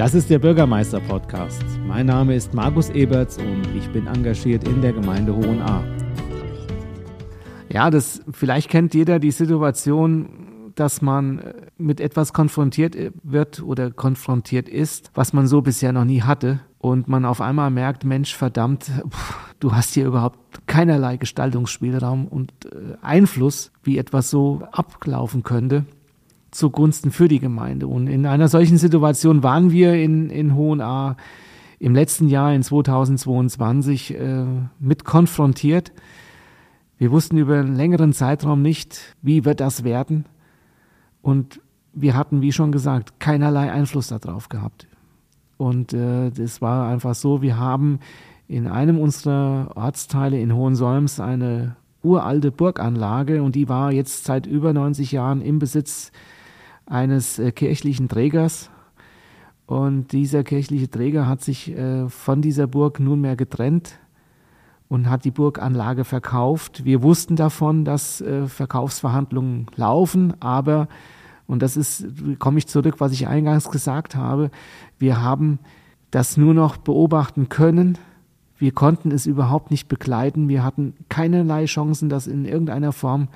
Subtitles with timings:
[0.00, 1.62] Das ist der Bürgermeister-Podcast.
[1.86, 5.84] Mein Name ist Markus Eberts und ich bin engagiert in der Gemeinde Hohenahr.
[7.68, 13.90] Ja, das vielleicht kennt jeder die Situation, dass man äh, mit etwas konfrontiert wird oder
[13.90, 18.34] konfrontiert ist, was man so bisher noch nie hatte und man auf einmal merkt, Mensch,
[18.34, 18.90] verdammt,
[19.60, 25.84] du hast hier überhaupt keinerlei Gestaltungsspielraum und äh, Einfluss, wie etwas so ablaufen könnte
[26.50, 27.86] zugunsten für die Gemeinde.
[27.86, 31.16] Und in einer solchen Situation waren wir in, in Hohenahr
[31.78, 34.44] im letzten Jahr, in 2022, äh,
[34.78, 35.92] mit konfrontiert.
[36.98, 40.26] Wir wussten über einen längeren Zeitraum nicht, wie wird das werden.
[41.22, 41.60] Und
[41.92, 44.86] wir hatten, wie schon gesagt, keinerlei Einfluss darauf gehabt.
[45.56, 46.30] Und äh,
[46.60, 48.00] war einfach so, wir haben
[48.48, 54.72] in einem unserer Ortsteile in Hohensolms eine uralte Burganlage und die war jetzt seit über
[54.72, 56.12] 90 Jahren im Besitz
[56.90, 58.70] eines äh, kirchlichen Trägers.
[59.66, 64.00] Und dieser kirchliche Träger hat sich äh, von dieser Burg nunmehr getrennt
[64.88, 66.84] und hat die Burganlage verkauft.
[66.84, 70.88] Wir wussten davon, dass äh, Verkaufsverhandlungen laufen, aber,
[71.46, 72.04] und das ist,
[72.40, 74.50] komme ich zurück, was ich eingangs gesagt habe,
[74.98, 75.60] wir haben
[76.10, 77.96] das nur noch beobachten können.
[78.58, 80.48] Wir konnten es überhaupt nicht begleiten.
[80.48, 83.28] Wir hatten keinerlei Chancen, das in irgendeiner Form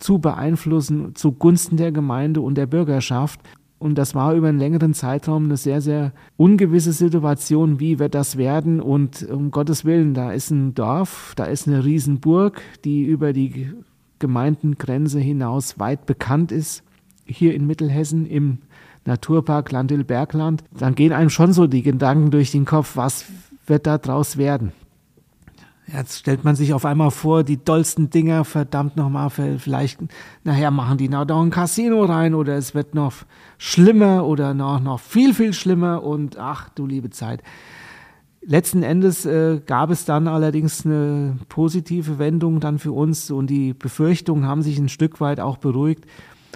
[0.00, 3.40] zu beeinflussen zugunsten der Gemeinde und der Bürgerschaft.
[3.78, 7.80] Und das war über einen längeren Zeitraum eine sehr, sehr ungewisse Situation.
[7.80, 8.80] Wie wird das werden?
[8.80, 13.70] Und um Gottes Willen, da ist ein Dorf, da ist eine Riesenburg, die über die
[14.18, 16.82] Gemeindengrenze hinaus weit bekannt ist.
[17.24, 18.58] Hier in Mittelhessen im
[19.06, 20.62] Naturpark Landil-Bergland.
[20.76, 23.24] Dann gehen einem schon so die Gedanken durch den Kopf, was
[23.66, 24.72] wird da draus werden?
[25.92, 29.98] Jetzt stellt man sich auf einmal vor, die dollsten Dinger, verdammt nochmal, vielleicht
[30.44, 33.12] nachher machen die noch ein Casino rein oder es wird noch
[33.58, 37.42] schlimmer oder noch, noch viel, viel schlimmer und ach du liebe Zeit.
[38.42, 43.74] Letzten Endes äh, gab es dann allerdings eine positive Wendung dann für uns und die
[43.74, 46.04] Befürchtungen haben sich ein Stück weit auch beruhigt,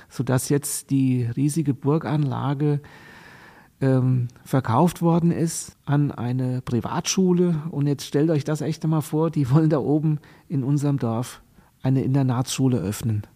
[0.09, 2.81] sodass jetzt die riesige Burganlage
[3.81, 7.63] ähm, verkauft worden ist an eine Privatschule.
[7.71, 10.19] Und jetzt stellt euch das echt einmal vor, die wollen da oben
[10.49, 11.43] in unserem Dorf
[11.83, 13.27] eine Internatsschule öffnen.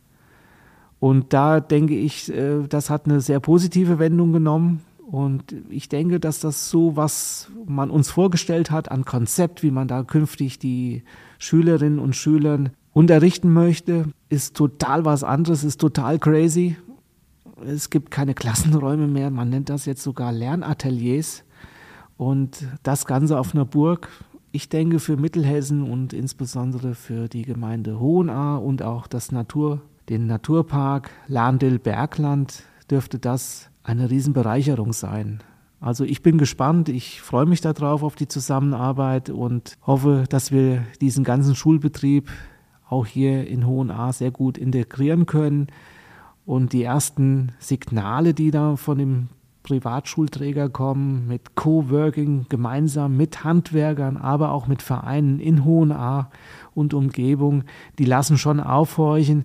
[1.01, 4.81] Und da denke ich, äh, das hat eine sehr positive Wendung genommen.
[5.11, 9.89] Und ich denke, dass das so, was man uns vorgestellt hat an Konzept, wie man
[9.89, 11.03] da künftig die
[11.39, 12.59] Schülerinnen und Schüler
[12.93, 16.77] unterrichten möchte, ist total was anderes, ist total crazy.
[17.67, 21.45] Es gibt keine Klassenräume mehr, man nennt das jetzt sogar Lernateliers.
[22.17, 24.09] Und das Ganze auf einer Burg.
[24.51, 30.27] Ich denke, für Mittelhessen und insbesondere für die Gemeinde Hohenahr und auch das Natur, den
[30.27, 35.43] Naturpark Lahndil-Bergland dürfte das eine Riesenbereicherung sein.
[35.81, 40.83] Also ich bin gespannt, ich freue mich darauf auf die Zusammenarbeit und hoffe, dass wir
[41.01, 42.31] diesen ganzen Schulbetrieb
[42.89, 45.69] auch hier in Hohenahr sehr gut integrieren können.
[46.49, 49.29] Und die ersten Signale, die da von dem
[49.65, 56.31] Privatschulträger kommen, mit Coworking gemeinsam mit Handwerkern, aber auch mit Vereinen in Hohenahr
[56.75, 57.65] und Umgebung,
[57.99, 59.45] die lassen schon aufhorchen.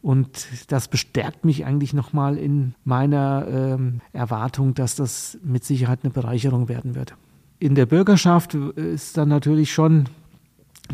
[0.00, 6.14] Und das bestärkt mich eigentlich nochmal in meiner ähm, Erwartung, dass das mit Sicherheit eine
[6.14, 7.14] Bereicherung werden wird.
[7.58, 10.06] In der Bürgerschaft ist dann natürlich schon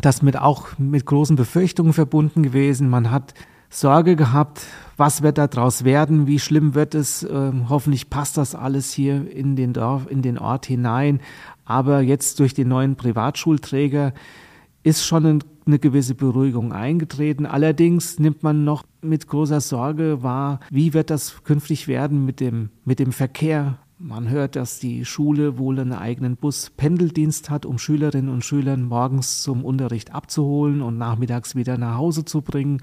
[0.01, 2.89] das mit auch mit großen Befürchtungen verbunden gewesen.
[2.89, 3.33] Man hat
[3.75, 4.61] Sorge gehabt,
[4.95, 9.57] was wird daraus werden, wie schlimm wird es, äh, hoffentlich passt das alles hier in
[9.57, 11.19] den Dorf, in den Ort hinein.
[11.65, 14.13] Aber jetzt durch den neuen Privatschulträger
[14.83, 17.45] ist schon ein, eine gewisse Beruhigung eingetreten.
[17.45, 22.69] Allerdings nimmt man noch mit großer Sorge wahr, wie wird das künftig werden mit dem,
[22.85, 28.29] mit dem Verkehr, man hört, dass die Schule wohl einen eigenen Bus-Pendeldienst hat, um Schülerinnen
[28.29, 32.81] und Schüler morgens zum Unterricht abzuholen und nachmittags wieder nach Hause zu bringen.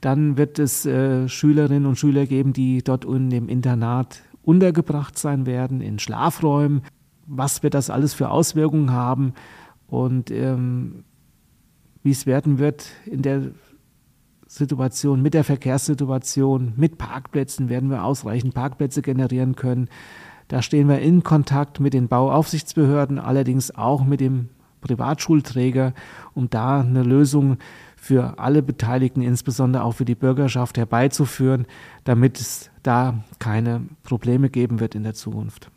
[0.00, 5.46] Dann wird es äh, Schülerinnen und Schüler geben, die dort in dem Internat untergebracht sein
[5.46, 6.82] werden, in Schlafräumen.
[7.26, 9.32] Was wird das alles für Auswirkungen haben
[9.86, 11.04] und ähm,
[12.02, 13.52] wie es werden wird in der
[14.46, 19.88] Situation, mit der Verkehrssituation, mit Parkplätzen werden wir ausreichend Parkplätze generieren können.
[20.52, 24.50] Da stehen wir in Kontakt mit den Bauaufsichtsbehörden, allerdings auch mit dem
[24.82, 25.94] Privatschulträger,
[26.34, 27.56] um da eine Lösung
[27.96, 31.64] für alle Beteiligten, insbesondere auch für die Bürgerschaft herbeizuführen,
[32.04, 35.70] damit es da keine Probleme geben wird in der Zukunft.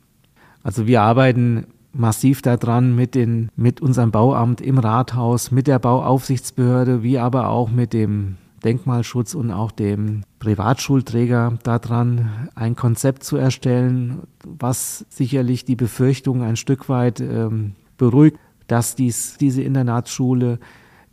[0.62, 7.02] Also wir arbeiten massiv daran mit, den, mit unserem Bauamt im Rathaus, mit der Bauaufsichtsbehörde,
[7.02, 8.36] wie aber auch mit dem
[8.66, 16.56] Denkmalschutz und auch dem Privatschulträger daran, ein Konzept zu erstellen, was sicherlich die Befürchtung ein
[16.56, 20.60] Stück weit ähm, beruhigt, dass dies, diese Internatsschule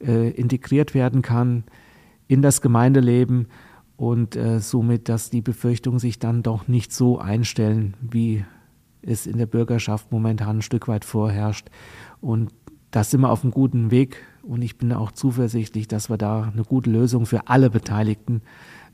[0.00, 1.64] äh, integriert werden kann
[2.26, 3.48] in das Gemeindeleben
[3.96, 8.44] und äh, somit, dass die Befürchtungen sich dann doch nicht so einstellen, wie
[9.02, 11.68] es in der Bürgerschaft momentan ein Stück weit vorherrscht.
[12.20, 12.50] Und
[12.90, 16.50] da sind wir auf einem guten Weg und ich bin auch zuversichtlich, dass wir da
[16.52, 18.42] eine gute Lösung für alle Beteiligten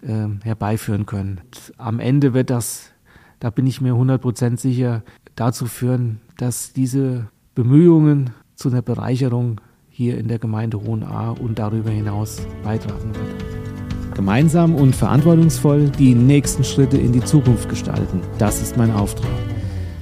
[0.03, 1.41] äh, herbeiführen können.
[1.45, 2.93] Und am Ende wird das,
[3.41, 5.03] da bin ich mir 100% sicher,
[5.37, 11.91] dazu führen, dass diese Bemühungen zu einer Bereicherung hier in der Gemeinde Hohenahr und darüber
[11.91, 14.15] hinaus beitragen wird.
[14.15, 18.21] Gemeinsam und verantwortungsvoll die nächsten Schritte in die Zukunft gestalten.
[18.39, 19.58] Das ist mein Auftrag.